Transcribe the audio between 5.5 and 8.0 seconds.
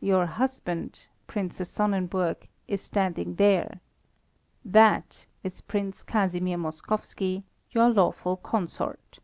Prince Casimir Moskowski, your